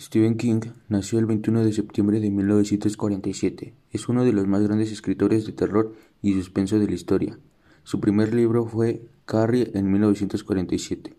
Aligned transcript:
Stephen 0.00 0.36
King 0.38 0.60
nació 0.88 1.18
el 1.18 1.26
21 1.26 1.64
de 1.64 1.72
septiembre 1.72 2.18
de 2.18 2.30
1947. 2.30 3.74
Es 3.90 4.08
uno 4.08 4.24
de 4.24 4.32
los 4.32 4.46
más 4.46 4.62
grandes 4.62 4.90
escritores 4.90 5.44
de 5.44 5.52
terror 5.52 5.94
y 6.22 6.32
suspenso 6.32 6.78
de 6.78 6.86
la 6.86 6.94
historia. 6.94 7.38
Su 7.84 8.00
primer 8.00 8.32
libro 8.32 8.64
fue 8.64 9.02
Carrie 9.26 9.70
en 9.74 9.92
1947. 9.92 11.14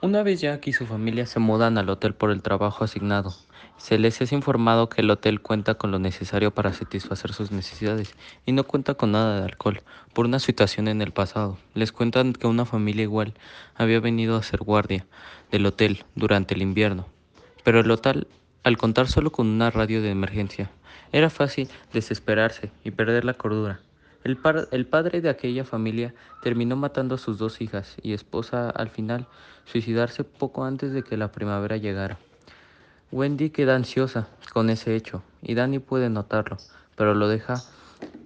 Una 0.00 0.22
vez 0.22 0.40
Jack 0.40 0.68
y 0.68 0.72
su 0.72 0.86
familia 0.86 1.26
se 1.26 1.40
mudan 1.40 1.76
al 1.76 1.88
hotel 1.88 2.14
por 2.14 2.30
el 2.30 2.40
trabajo 2.40 2.84
asignado, 2.84 3.34
se 3.78 3.98
les 3.98 4.20
es 4.20 4.30
informado 4.30 4.88
que 4.88 5.00
el 5.00 5.10
hotel 5.10 5.40
cuenta 5.40 5.74
con 5.74 5.90
lo 5.90 5.98
necesario 5.98 6.52
para 6.52 6.72
satisfacer 6.72 7.32
sus 7.32 7.50
necesidades 7.50 8.14
y 8.46 8.52
no 8.52 8.62
cuenta 8.62 8.94
con 8.94 9.10
nada 9.10 9.40
de 9.40 9.46
alcohol 9.46 9.82
por 10.12 10.26
una 10.26 10.38
situación 10.38 10.86
en 10.86 11.02
el 11.02 11.10
pasado. 11.10 11.58
Les 11.74 11.90
cuentan 11.90 12.32
que 12.32 12.46
una 12.46 12.64
familia 12.64 13.02
igual 13.02 13.34
había 13.74 13.98
venido 13.98 14.36
a 14.36 14.38
hacer 14.38 14.60
guardia 14.60 15.04
del 15.50 15.66
hotel 15.66 16.04
durante 16.14 16.54
el 16.54 16.62
invierno, 16.62 17.08
pero 17.64 17.80
el 17.80 17.90
hotel, 17.90 18.28
al 18.62 18.76
contar 18.76 19.08
solo 19.08 19.32
con 19.32 19.48
una 19.48 19.72
radio 19.72 20.00
de 20.00 20.12
emergencia, 20.12 20.70
era 21.10 21.28
fácil 21.28 21.68
desesperarse 21.92 22.70
y 22.84 22.92
perder 22.92 23.24
la 23.24 23.34
cordura. 23.34 23.80
El, 24.28 24.86
padre 24.86 25.22
de 25.22 25.30
aquella 25.30 25.64
familia 25.64 26.14
terminó 26.42 26.76
matando 26.76 27.14
a 27.14 27.18
sus 27.18 27.38
dos 27.38 27.62
hijas 27.62 27.96
y 28.02 28.12
esposa 28.12 28.68
al 28.68 28.90
final 28.90 29.26
suicidarse 29.64 30.22
poco 30.22 30.66
antes 30.66 30.92
de 30.92 31.02
que 31.02 31.16
la 31.16 31.32
primavera 31.32 31.78
llegara. 31.78 32.18
Wendy 33.10 33.48
queda 33.48 33.74
ansiosa 33.74 34.28
con 34.52 34.68
ese 34.68 34.94
hecho, 34.94 35.22
y 35.40 35.54
Danny 35.54 35.78
puede 35.78 36.10
notarlo, 36.10 36.58
pero 36.94 37.14
lo 37.14 37.26
deja 37.26 37.54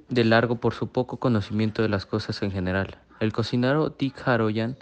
de 0.08 0.24
largo 0.24 0.56
por 0.56 0.74
su 0.74 0.88
poco 0.88 1.18
conocimiento 1.18 1.82
de 1.82 1.88
las 1.88 2.04
cosas 2.04 2.42
en 2.42 2.50
general. 2.50 2.98
El 3.20 3.32
cocinero 3.32 3.90
Dick 3.90 4.26
Haroyan 4.26 4.76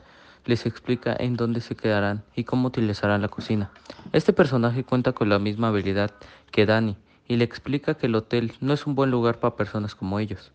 les 0.47 0.65
explica 0.65 1.15
en 1.19 1.37
dónde 1.37 1.61
se 1.61 1.77
quedarán 1.77 2.23
y 2.35 2.45
cómo 2.45 2.69
utilizarán 2.69 3.21
la 3.21 3.29
cocina. 3.29 3.71
Este 4.15 4.33
personaje 4.33 4.85
cuenta 4.85 5.13
con 5.13 5.29
la 5.29 5.39
misma 5.39 5.69
habilidad 5.69 6.13
que 6.51 6.65
Danny 6.65 6.97
y 7.29 7.37
le 7.37 7.45
explica 7.45 7.93
que 7.93 8.07
el 8.07 8.15
hotel 8.15 8.55
no 8.63 8.73
es 8.73 8.87
un 8.87 8.95
buen 8.95 9.11
lugar 9.11 9.39
para 9.39 9.55
personas 9.55 9.95
como 9.95 10.19
ellos, 10.19 10.51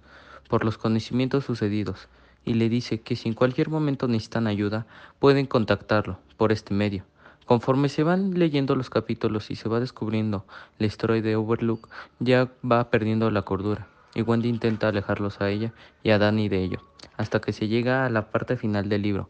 por 0.47 0.65
los 0.65 0.77
conocimientos 0.77 1.45
sucedidos, 1.45 2.07
y 2.45 2.53
le 2.53 2.69
dice 2.69 3.01
que 3.01 3.15
si 3.15 3.29
en 3.29 3.35
cualquier 3.35 3.69
momento 3.69 4.07
necesitan 4.07 4.47
ayuda, 4.47 4.85
pueden 5.19 5.45
contactarlo 5.45 6.19
por 6.37 6.51
este 6.51 6.73
medio. 6.73 7.03
Conforme 7.45 7.89
se 7.89 8.03
van 8.03 8.39
leyendo 8.39 8.75
los 8.75 8.89
capítulos 8.89 9.51
y 9.51 9.55
se 9.55 9.69
va 9.69 9.79
descubriendo 9.79 10.45
la 10.79 10.87
historia 10.87 11.21
de 11.21 11.35
Overlook, 11.35 11.89
Jack 12.19 12.51
va 12.69 12.89
perdiendo 12.89 13.29
la 13.29 13.43
cordura 13.43 13.87
y 14.15 14.21
Wendy 14.21 14.49
intenta 14.49 14.87
alejarlos 14.87 15.41
a 15.41 15.49
ella 15.49 15.73
y 16.01 16.09
a 16.09 16.17
Danny 16.17 16.49
de 16.49 16.63
ello, 16.63 16.79
hasta 17.17 17.41
que 17.41 17.53
se 17.53 17.67
llega 17.67 18.05
a 18.05 18.09
la 18.09 18.31
parte 18.31 18.57
final 18.57 18.89
del 18.89 19.03
libro, 19.03 19.29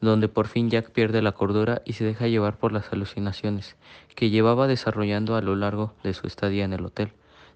donde 0.00 0.28
por 0.28 0.48
fin 0.48 0.68
Jack 0.68 0.90
pierde 0.90 1.22
la 1.22 1.32
cordura 1.32 1.80
y 1.86 1.94
se 1.94 2.04
deja 2.04 2.26
llevar 2.26 2.58
por 2.58 2.72
las 2.72 2.92
alucinaciones 2.92 3.76
que 4.14 4.28
llevaba 4.28 4.66
desarrollando 4.66 5.36
a 5.36 5.40
lo 5.40 5.56
largo 5.56 5.94
de 6.02 6.12
su 6.12 6.26
estadía 6.26 6.64
en 6.64 6.72
el 6.74 6.84
hotel. 6.84 7.12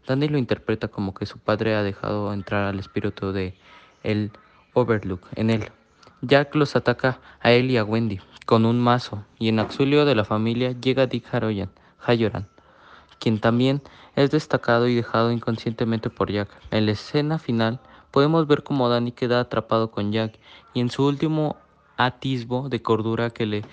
Danny 0.07 0.29
lo 0.29 0.39
interpreta 0.39 0.89
como 0.89 1.15
que 1.15 1.27
su 1.27 1.39
padre 1.39 1.75
ha 1.75 1.83
dejado 1.83 2.33
entrar 2.33 2.65
al 2.65 2.79
espíritu 2.79 3.33
de 3.33 3.55
el 4.03 4.31
Overlook 4.75 5.27
en 5.35 5.51
él. 5.51 5.71
Jack 6.23 6.55
los 6.55 6.77
ataca 6.77 7.21
a 7.41 7.53
él 7.53 7.71
y 7.71 7.77
a 7.77 7.85
Wendy, 7.85 8.21
con 8.47 8.65
un 8.65 8.81
mazo, 8.81 9.25
y 9.39 9.49
en 9.49 9.59
auxilio 9.59 10.05
de 10.05 10.15
la 10.15 10.25
familia 10.25 10.73
llega 10.73 11.07
Dick 11.07 11.27
Hayoran, 12.01 12.49
quien 13.21 13.41
también 13.41 13.83
es 14.17 14.31
destacado 14.31 14.89
y 14.89 14.95
dejado 14.95 15.31
inconscientemente 15.31 16.11
por 16.11 16.33
Jack. 16.33 16.49
En 16.71 16.87
la 16.87 16.93
escena 16.93 17.39
final 17.39 17.81
podemos 18.11 18.47
ver 18.47 18.63
cómo 18.63 18.89
Danny 18.89 19.13
queda 19.13 19.41
atrapado 19.41 19.91
con 19.91 20.11
Jack 20.13 20.39
y 20.75 20.81
en 20.81 20.91
su 20.91 21.07
último 21.07 21.57
atisbo 21.97 22.69
de 22.69 22.83
cordura 22.83 23.31
que 23.31 23.47
le 23.47 23.65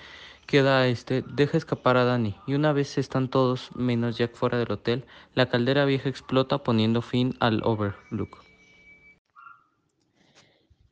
queda 0.46 0.86
este, 0.86 1.22
deja 1.22 1.58
escapar 1.58 1.96
a 1.96 2.04
Danny 2.04 2.36
y 2.46 2.54
una 2.54 2.72
vez 2.72 2.98
están 2.98 3.28
todos 3.28 3.74
menos 3.74 4.16
Jack 4.16 4.34
fuera 4.34 4.58
del 4.58 4.70
hotel, 4.70 5.04
la 5.34 5.48
caldera 5.48 5.84
vieja 5.84 6.08
explota 6.08 6.62
poniendo 6.62 7.02
fin 7.02 7.34
al 7.40 7.62
Overlook. 7.64 8.44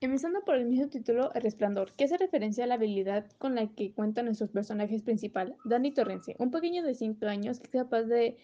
Empezando 0.00 0.44
por 0.44 0.56
el 0.56 0.66
mismo 0.66 0.88
título, 0.88 1.32
El 1.32 1.42
Resplandor, 1.42 1.92
que 1.92 2.04
hace 2.04 2.18
referencia 2.18 2.64
a 2.64 2.66
la 2.66 2.74
habilidad 2.74 3.24
con 3.38 3.54
la 3.54 3.68
que 3.68 3.94
cuentan 3.94 4.26
nuestros 4.26 4.50
personajes 4.50 5.02
principal, 5.02 5.56
Danny 5.64 5.92
Torrence, 5.92 6.36
un 6.38 6.50
pequeño 6.50 6.82
de 6.82 6.94
5 6.94 7.24
años 7.26 7.58
que 7.58 7.66
es 7.68 7.84
capaz 7.84 8.02
de 8.02 8.36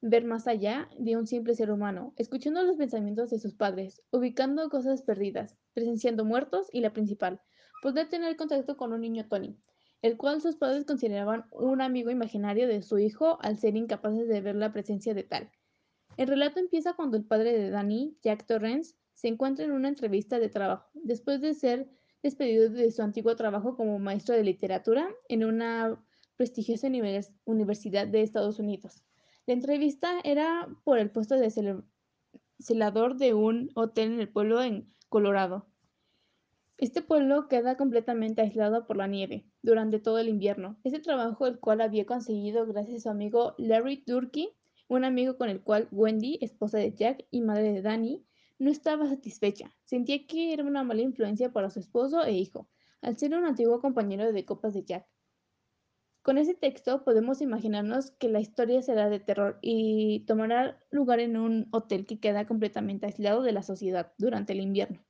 ver 0.00 0.24
más 0.24 0.48
allá 0.48 0.88
de 0.98 1.16
un 1.16 1.26
simple 1.26 1.54
ser 1.54 1.70
humano, 1.70 2.14
escuchando 2.16 2.62
los 2.64 2.76
pensamientos 2.76 3.30
de 3.30 3.38
sus 3.38 3.54
padres, 3.54 4.02
ubicando 4.10 4.68
cosas 4.70 5.02
perdidas, 5.02 5.56
presenciando 5.72 6.24
muertos 6.24 6.66
y 6.72 6.80
la 6.80 6.92
principal, 6.92 7.40
poder 7.80 8.08
tener 8.08 8.36
contacto 8.36 8.76
con 8.76 8.92
un 8.92 9.02
niño 9.02 9.26
Tony, 9.28 9.56
el 10.04 10.18
cual 10.18 10.42
sus 10.42 10.56
padres 10.56 10.84
consideraban 10.84 11.46
un 11.50 11.80
amigo 11.80 12.10
imaginario 12.10 12.68
de 12.68 12.82
su 12.82 12.98
hijo 12.98 13.38
al 13.40 13.56
ser 13.56 13.74
incapaces 13.74 14.28
de 14.28 14.42
ver 14.42 14.54
la 14.54 14.70
presencia 14.70 15.14
de 15.14 15.22
tal. 15.22 15.50
El 16.18 16.28
relato 16.28 16.60
empieza 16.60 16.92
cuando 16.92 17.16
el 17.16 17.24
padre 17.24 17.56
de 17.56 17.70
Danny, 17.70 18.14
Jack 18.22 18.44
Torrance, 18.44 18.96
se 19.14 19.28
encuentra 19.28 19.64
en 19.64 19.72
una 19.72 19.88
entrevista 19.88 20.38
de 20.38 20.50
trabajo, 20.50 20.90
después 20.92 21.40
de 21.40 21.54
ser 21.54 21.88
despedido 22.22 22.68
de 22.68 22.90
su 22.90 23.00
antiguo 23.00 23.34
trabajo 23.34 23.78
como 23.78 23.98
maestro 23.98 24.34
de 24.34 24.44
literatura 24.44 25.08
en 25.30 25.42
una 25.42 25.98
prestigiosa 26.36 26.86
universidad 27.46 28.06
de 28.06 28.20
Estados 28.20 28.58
Unidos. 28.58 29.02
La 29.46 29.54
entrevista 29.54 30.20
era 30.22 30.68
por 30.84 30.98
el 30.98 31.10
puesto 31.10 31.36
de 31.36 31.50
celador 32.58 33.16
de 33.16 33.32
un 33.32 33.70
hotel 33.74 34.12
en 34.12 34.20
el 34.20 34.28
pueblo 34.28 34.62
en 34.62 34.92
Colorado. 35.08 35.66
Este 36.76 37.00
pueblo 37.00 37.48
queda 37.48 37.78
completamente 37.78 38.42
aislado 38.42 38.86
por 38.86 38.98
la 38.98 39.06
nieve 39.06 39.46
durante 39.64 39.98
todo 39.98 40.18
el 40.18 40.28
invierno. 40.28 40.78
Este 40.84 41.00
trabajo 41.00 41.46
el 41.46 41.58
cual 41.58 41.80
había 41.80 42.04
conseguido 42.04 42.66
gracias 42.66 42.98
a 42.98 43.00
su 43.04 43.08
amigo 43.08 43.54
Larry 43.56 44.04
Turkey, 44.04 44.50
un 44.88 45.04
amigo 45.04 45.38
con 45.38 45.48
el 45.48 45.62
cual 45.62 45.88
Wendy, 45.90 46.38
esposa 46.42 46.76
de 46.76 46.92
Jack 46.92 47.24
y 47.30 47.40
madre 47.40 47.72
de 47.72 47.80
Danny, 47.80 48.26
no 48.58 48.70
estaba 48.70 49.08
satisfecha, 49.08 49.74
sentía 49.84 50.26
que 50.26 50.52
era 50.52 50.64
una 50.64 50.84
mala 50.84 51.00
influencia 51.00 51.50
para 51.50 51.70
su 51.70 51.80
esposo 51.80 52.22
e 52.22 52.32
hijo, 52.32 52.68
al 53.00 53.16
ser 53.16 53.34
un 53.34 53.46
antiguo 53.46 53.80
compañero 53.80 54.30
de 54.30 54.44
copas 54.44 54.74
de 54.74 54.84
Jack. 54.84 55.06
Con 56.20 56.36
ese 56.36 56.54
texto 56.54 57.02
podemos 57.02 57.40
imaginarnos 57.40 58.10
que 58.12 58.28
la 58.28 58.40
historia 58.40 58.82
será 58.82 59.08
de 59.08 59.20
terror 59.20 59.58
y 59.62 60.26
tomará 60.26 60.78
lugar 60.90 61.20
en 61.20 61.38
un 61.38 61.68
hotel 61.72 62.04
que 62.04 62.20
queda 62.20 62.46
completamente 62.46 63.06
aislado 63.06 63.42
de 63.42 63.52
la 63.52 63.62
sociedad 63.62 64.12
durante 64.18 64.52
el 64.52 64.60
invierno. 64.60 65.02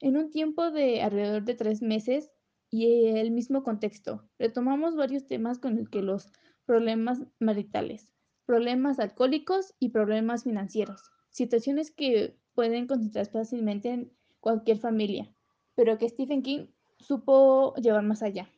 En 0.00 0.16
un 0.16 0.30
tiempo 0.30 0.70
de 0.70 1.02
alrededor 1.02 1.44
de 1.44 1.54
tres 1.54 1.82
meses 1.82 2.30
y 2.74 3.06
el 3.06 3.30
mismo 3.30 3.62
contexto, 3.62 4.28
retomamos 4.36 4.96
varios 4.96 5.28
temas 5.28 5.60
con 5.60 5.78
el 5.78 5.88
que 5.88 6.02
los 6.02 6.32
problemas 6.66 7.22
maritales, 7.38 8.12
problemas 8.46 8.98
alcohólicos 8.98 9.74
y 9.78 9.90
problemas 9.90 10.42
financieros, 10.42 11.12
situaciones 11.30 11.92
que 11.92 12.36
pueden 12.52 12.88
concentrarse 12.88 13.30
fácilmente 13.30 13.90
en 13.90 14.12
cualquier 14.40 14.78
familia, 14.78 15.32
pero 15.76 15.98
que 15.98 16.08
Stephen 16.08 16.42
King 16.42 16.66
supo 16.98 17.76
llevar 17.76 18.02
más 18.02 18.24
allá. 18.24 18.50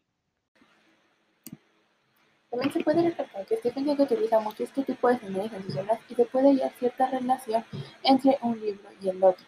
También 2.48 2.72
se 2.72 2.82
puede 2.82 3.02
recalcar 3.02 3.44
que 3.44 3.58
Stephen 3.58 3.84
King 3.84 3.96
utiliza 3.98 4.40
mucho 4.40 4.62
este 4.62 4.82
tipo 4.82 5.08
de 5.08 5.16
escenarios 5.16 5.52
en 5.52 5.62
y 6.08 6.14
se 6.14 6.24
puede 6.24 6.52
hallar 6.52 6.72
cierta 6.78 7.10
relación 7.10 7.62
entre 8.02 8.38
un 8.40 8.58
libro 8.58 8.88
y 9.02 9.10
el 9.10 9.22
otro, 9.22 9.44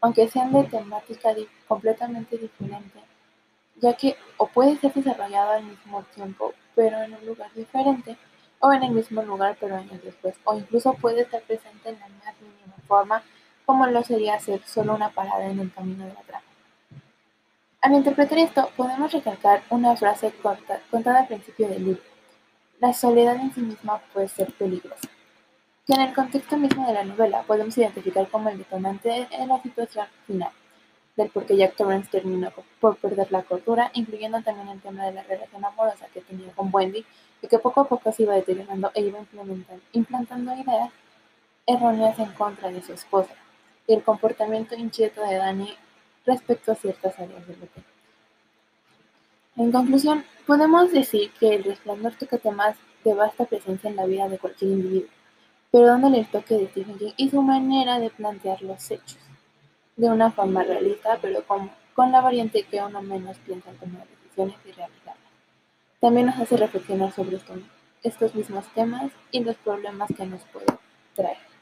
aunque 0.00 0.26
sean 0.26 0.54
de 0.54 0.64
temática 0.64 1.34
completamente 1.68 2.38
diferente, 2.38 2.98
ya 3.80 3.94
que 3.94 4.16
o 4.36 4.46
puede 4.46 4.76
ser 4.78 4.92
desarrollado 4.92 5.52
al 5.52 5.64
mismo 5.64 6.02
tiempo 6.14 6.54
pero 6.74 7.00
en 7.02 7.14
un 7.14 7.26
lugar 7.26 7.50
diferente, 7.54 8.16
o 8.60 8.72
en 8.72 8.82
el 8.82 8.90
mismo 8.90 9.22
lugar 9.22 9.56
pero 9.58 9.76
años 9.76 10.02
después, 10.02 10.34
o 10.44 10.56
incluso 10.56 10.92
puede 10.94 11.22
estar 11.22 11.42
presente 11.42 11.88
en 11.88 11.98
la 11.98 12.08
más 12.08 12.34
mínima 12.40 12.76
forma 12.86 13.22
como 13.64 13.86
lo 13.86 14.02
sería 14.04 14.34
hacer 14.34 14.62
solo 14.64 14.94
una 14.94 15.10
parada 15.10 15.46
en 15.46 15.58
el 15.58 15.72
camino 15.72 16.04
de 16.04 16.14
la 16.14 16.20
trama. 16.20 16.44
Al 17.80 17.94
interpretar 17.94 18.38
esto, 18.38 18.70
podemos 18.76 19.12
recalcar 19.12 19.62
una 19.70 19.96
frase 19.96 20.32
corta 20.42 20.80
contada 20.90 21.20
al 21.20 21.26
principio 21.26 21.68
del 21.68 21.84
libro. 21.84 22.02
La 22.78 22.92
soledad 22.92 23.36
en 23.36 23.52
sí 23.52 23.60
misma 23.60 23.98
puede 24.12 24.28
ser 24.28 24.52
peligrosa, 24.52 25.08
que 25.86 25.94
en 25.94 26.00
el 26.02 26.14
contexto 26.14 26.56
mismo 26.56 26.86
de 26.86 26.94
la 26.94 27.04
novela 27.04 27.42
podemos 27.42 27.76
identificar 27.76 28.28
como 28.28 28.48
el 28.48 28.58
detonante 28.58 29.28
en 29.30 29.48
la 29.48 29.60
situación 29.62 30.06
final, 30.26 30.50
del 31.16 31.30
por 31.30 31.46
qué 31.46 31.56
Jack 31.56 31.76
Torrance 31.76 32.10
terminó 32.10 32.52
por 32.80 32.96
perder 32.96 33.32
la 33.32 33.42
cordura, 33.42 33.90
incluyendo 33.94 34.42
también 34.42 34.68
el 34.68 34.80
tema 34.80 35.06
de 35.06 35.12
la 35.12 35.22
relación 35.22 35.64
amorosa 35.64 36.06
que 36.12 36.20
tenía 36.20 36.52
con 36.52 36.68
Wendy 36.72 37.04
y 37.42 37.48
que 37.48 37.58
poco 37.58 37.80
a 37.80 37.88
poco 37.88 38.12
se 38.12 38.24
iba 38.24 38.34
deteriorando 38.34 38.90
e 38.94 39.00
iba 39.00 39.18
implantando 39.92 40.54
ideas 40.54 40.90
erróneas 41.66 42.18
en 42.18 42.32
contra 42.32 42.70
de 42.70 42.82
su 42.82 42.92
esposa 42.92 43.34
y 43.86 43.94
el 43.94 44.02
comportamiento 44.02 44.74
inquieto 44.74 45.22
de 45.22 45.36
Danny 45.36 45.74
respecto 46.24 46.72
a 46.72 46.74
ciertas 46.74 47.18
áreas 47.18 47.46
del 47.46 47.56
hotel. 47.56 47.84
En 49.56 49.72
conclusión, 49.72 50.24
podemos 50.46 50.92
decir 50.92 51.30
que 51.40 51.54
el 51.54 51.64
resplandor 51.64 52.14
toca 52.14 52.36
temas 52.38 52.76
de 53.04 53.14
vasta 53.14 53.46
presencia 53.46 53.88
en 53.88 53.96
la 53.96 54.04
vida 54.04 54.28
de 54.28 54.38
cualquier 54.38 54.72
individuo, 54.72 55.08
pero 55.70 55.86
dándole 55.86 56.18
el 56.18 56.26
toque 56.26 56.56
de 56.56 56.68
Stephen 56.68 56.98
y 57.16 57.30
su 57.30 57.40
manera 57.40 57.98
de 57.98 58.10
plantear 58.10 58.60
los 58.62 58.90
hechos, 58.90 59.18
de 59.96 60.08
una 60.08 60.30
forma 60.30 60.62
realista, 60.62 61.18
pero 61.20 61.42
con, 61.44 61.70
con 61.94 62.12
la 62.12 62.20
variante 62.20 62.62
que 62.64 62.82
uno 62.82 63.02
menos 63.02 63.36
piensa 63.38 63.70
en 63.70 63.76
tomar 63.78 64.06
decisiones 64.06 64.56
y 64.64 64.72
realizarlas. 64.72 65.32
también 66.00 66.26
nos 66.26 66.38
hace 66.38 66.56
reflexionar 66.56 67.12
sobre 67.12 67.38
estos 68.02 68.34
mismos 68.34 68.66
temas 68.74 69.10
y 69.30 69.42
los 69.42 69.56
problemas 69.56 70.10
que 70.16 70.26
nos 70.26 70.42
puede 70.44 70.66
traer. 71.14 71.55